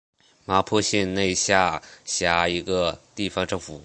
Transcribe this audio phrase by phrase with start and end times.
[0.45, 3.79] 麻坡县内下辖一个地方政府。